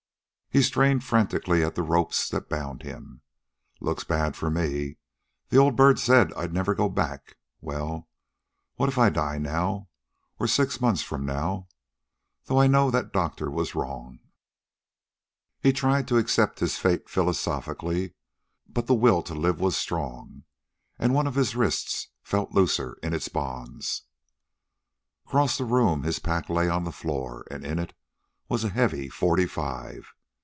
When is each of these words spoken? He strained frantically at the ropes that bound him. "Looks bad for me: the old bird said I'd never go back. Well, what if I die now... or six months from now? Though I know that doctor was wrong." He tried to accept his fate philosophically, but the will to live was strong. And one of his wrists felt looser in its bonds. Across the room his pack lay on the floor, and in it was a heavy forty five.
He 0.53 0.61
strained 0.61 1.05
frantically 1.05 1.63
at 1.63 1.75
the 1.75 1.81
ropes 1.81 2.27
that 2.27 2.49
bound 2.49 2.83
him. 2.83 3.21
"Looks 3.79 4.03
bad 4.03 4.35
for 4.35 4.49
me: 4.49 4.97
the 5.47 5.55
old 5.55 5.77
bird 5.77 5.97
said 5.97 6.33
I'd 6.33 6.51
never 6.51 6.75
go 6.75 6.89
back. 6.89 7.37
Well, 7.61 8.09
what 8.75 8.89
if 8.89 8.97
I 8.97 9.09
die 9.09 9.37
now... 9.37 9.87
or 10.39 10.47
six 10.47 10.81
months 10.81 11.01
from 11.03 11.25
now? 11.25 11.69
Though 12.47 12.59
I 12.59 12.67
know 12.67 12.91
that 12.91 13.13
doctor 13.13 13.49
was 13.49 13.75
wrong." 13.75 14.19
He 15.61 15.71
tried 15.71 16.05
to 16.09 16.17
accept 16.17 16.59
his 16.59 16.77
fate 16.77 17.07
philosophically, 17.09 18.15
but 18.67 18.87
the 18.87 18.93
will 18.93 19.21
to 19.23 19.33
live 19.33 19.61
was 19.61 19.77
strong. 19.77 20.43
And 20.99 21.13
one 21.13 21.27
of 21.27 21.35
his 21.35 21.55
wrists 21.55 22.09
felt 22.23 22.51
looser 22.51 22.97
in 23.01 23.13
its 23.13 23.29
bonds. 23.29 24.01
Across 25.27 25.57
the 25.59 25.63
room 25.63 26.03
his 26.03 26.19
pack 26.19 26.49
lay 26.49 26.67
on 26.67 26.83
the 26.83 26.91
floor, 26.91 27.47
and 27.49 27.63
in 27.65 27.79
it 27.79 27.93
was 28.49 28.65
a 28.65 28.69
heavy 28.69 29.07
forty 29.07 29.45
five. 29.45 30.11